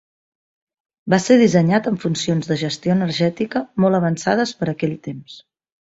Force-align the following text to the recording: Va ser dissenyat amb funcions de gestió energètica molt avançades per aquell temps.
Va 1.13 1.17
ser 1.25 1.35
dissenyat 1.41 1.89
amb 1.91 2.01
funcions 2.05 2.49
de 2.53 2.57
gestió 2.63 2.95
energètica 2.95 3.65
molt 3.85 3.99
avançades 4.03 4.55
per 4.63 4.71
aquell 4.73 4.97
temps. 5.11 5.37